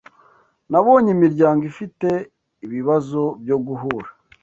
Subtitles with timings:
[0.71, 2.07] Nabonye imiryango ifite
[2.65, 4.09] ibibazo byo guhura